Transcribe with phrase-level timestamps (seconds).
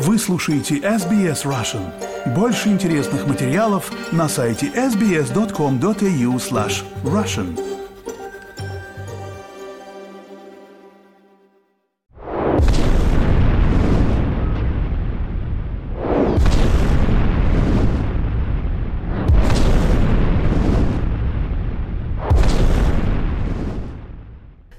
[0.00, 1.92] Вы слушаете SBS Russian.
[2.32, 7.58] Больше интересных материалов на сайте sbs.com.au slash russian.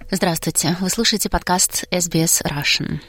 [0.09, 3.01] Здравствуйте, вы слушаете подкаст SBS Russian.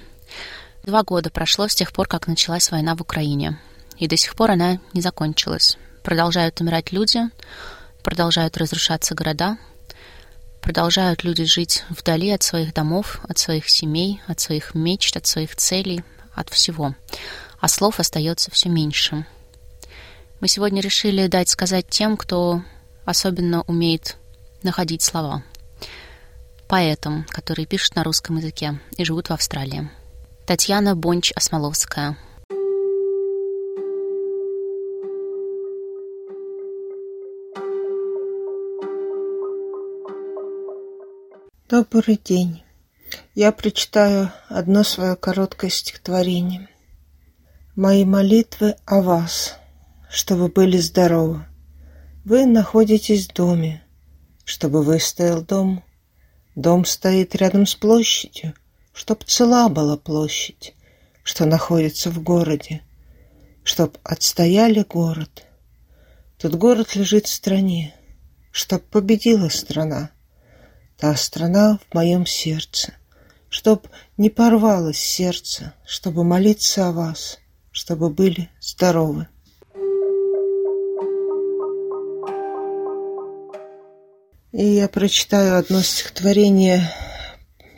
[0.82, 3.58] Два года прошло с тех пор, как началась война в Украине,
[3.98, 5.76] и до сих пор она не закончилась.
[6.02, 7.20] Продолжают умирать люди,
[8.02, 9.58] продолжают разрушаться города,
[10.62, 15.54] продолжают люди жить вдали от своих домов, от своих семей, от своих мечт, от своих
[15.56, 16.02] целей,
[16.34, 16.94] от всего.
[17.60, 19.26] А слов остается все меньше.
[20.40, 22.62] Мы сегодня решили дать сказать тем, кто
[23.04, 24.16] особенно умеет
[24.62, 25.42] находить слова–
[26.70, 29.90] поэтам, которые пишут на русском языке и живут в Австралии.
[30.50, 32.16] Татьяна Бонч-Осмоловская.
[41.68, 42.64] Добрый день.
[43.36, 46.68] Я прочитаю одно свое короткое стихотворение.
[47.76, 49.56] Мои молитвы о вас,
[50.10, 51.46] чтобы были здоровы.
[52.24, 53.84] Вы находитесь в доме,
[54.44, 55.84] чтобы выстоял дом,
[56.56, 58.54] Дом стоит рядом с площадью,
[58.92, 60.74] чтоб цела была площадь,
[61.22, 62.82] что находится в городе,
[63.64, 65.44] чтоб отстояли город.
[66.38, 67.94] Тут город лежит в стране,
[68.50, 70.10] чтоб победила страна.
[70.96, 72.94] Та страна в моем сердце,
[73.48, 77.38] чтоб не порвалось сердце, чтобы молиться о вас,
[77.72, 79.28] чтобы были здоровы.
[84.52, 86.90] И я прочитаю одно стихотворение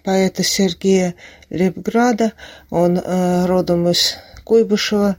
[0.02, 1.14] поэта Сергея
[1.50, 2.32] Лепграда.
[2.70, 5.16] Он э, родом из Куйбышева.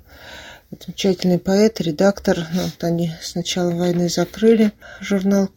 [0.72, 2.48] Замечательный поэт, редактор.
[2.54, 5.50] Вот они с начала войны закрыли журнал,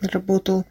[0.00, 0.64] работал.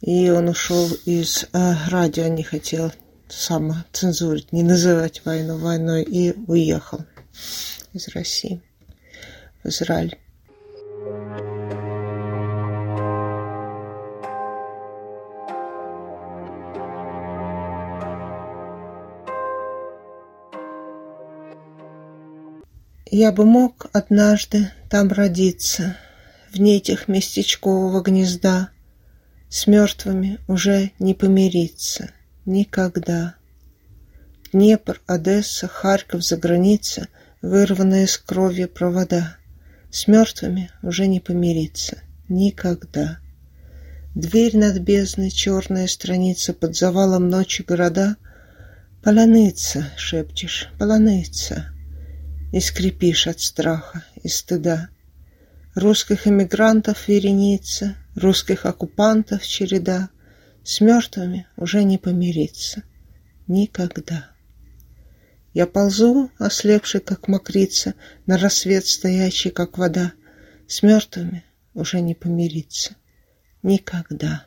[0.00, 2.92] И он ушел из э, радио, не хотел
[3.28, 7.00] самоцензурить, не называть войну войной, и уехал
[7.92, 8.62] из России
[9.62, 10.18] в Израиль.
[23.10, 25.96] Я бы мог однажды там родиться,
[26.52, 28.70] В нитях местечкового гнезда,
[29.48, 32.10] С мертвыми уже не помириться
[32.46, 33.36] Никогда.
[34.52, 37.06] Днепр, Одесса, Харьков за граница,
[37.42, 39.36] Вырванные с кровью провода,
[39.92, 43.20] С мертвыми уже не помириться Никогда.
[44.16, 48.16] Дверь над бездной, черная страница Под завалом ночи города.
[49.04, 51.70] Поляныца, шепчешь, поляныца—
[52.56, 54.88] и скрипишь от страха и стыда.
[55.74, 60.08] Русских эмигрантов вереница, русских оккупантов череда,
[60.64, 62.82] С мертвыми уже не помириться.
[63.46, 64.30] Никогда.
[65.52, 67.92] Я ползу, ослепший, как мокрица,
[68.24, 70.14] На рассвет стоящий, как вода,
[70.66, 72.96] С мертвыми уже не помириться.
[73.62, 74.46] Никогда.